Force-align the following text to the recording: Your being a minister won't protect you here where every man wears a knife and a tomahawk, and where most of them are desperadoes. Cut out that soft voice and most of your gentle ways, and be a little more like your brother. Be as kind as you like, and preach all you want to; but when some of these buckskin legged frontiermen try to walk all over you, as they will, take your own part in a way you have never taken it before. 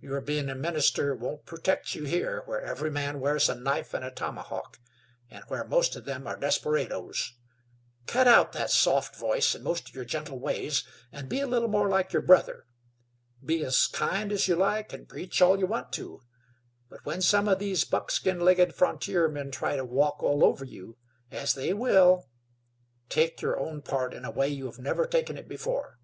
Your 0.00 0.22
being 0.22 0.48
a 0.48 0.54
minister 0.54 1.14
won't 1.14 1.44
protect 1.44 1.94
you 1.94 2.04
here 2.04 2.40
where 2.46 2.62
every 2.62 2.90
man 2.90 3.20
wears 3.20 3.50
a 3.50 3.54
knife 3.54 3.92
and 3.92 4.02
a 4.02 4.10
tomahawk, 4.10 4.80
and 5.30 5.44
where 5.48 5.64
most 5.66 5.94
of 5.96 6.06
them 6.06 6.26
are 6.26 6.38
desperadoes. 6.38 7.34
Cut 8.06 8.26
out 8.26 8.54
that 8.54 8.70
soft 8.70 9.14
voice 9.16 9.54
and 9.54 9.62
most 9.62 9.86
of 9.86 9.94
your 9.94 10.06
gentle 10.06 10.38
ways, 10.38 10.84
and 11.12 11.28
be 11.28 11.40
a 11.40 11.46
little 11.46 11.68
more 11.68 11.90
like 11.90 12.14
your 12.14 12.22
brother. 12.22 12.64
Be 13.44 13.62
as 13.66 13.86
kind 13.86 14.32
as 14.32 14.48
you 14.48 14.56
like, 14.56 14.94
and 14.94 15.10
preach 15.10 15.42
all 15.42 15.58
you 15.58 15.66
want 15.66 15.92
to; 15.92 16.22
but 16.88 17.04
when 17.04 17.20
some 17.20 17.46
of 17.46 17.58
these 17.58 17.84
buckskin 17.84 18.40
legged 18.40 18.74
frontiermen 18.74 19.50
try 19.52 19.76
to 19.76 19.84
walk 19.84 20.22
all 20.22 20.42
over 20.42 20.64
you, 20.64 20.96
as 21.30 21.52
they 21.52 21.74
will, 21.74 22.30
take 23.10 23.42
your 23.42 23.60
own 23.60 23.82
part 23.82 24.14
in 24.14 24.24
a 24.24 24.30
way 24.30 24.48
you 24.48 24.64
have 24.64 24.78
never 24.78 25.04
taken 25.04 25.36
it 25.36 25.46
before. 25.46 25.98